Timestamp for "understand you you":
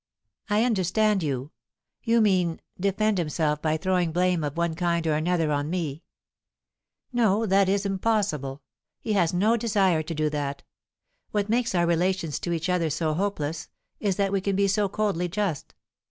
0.63-2.21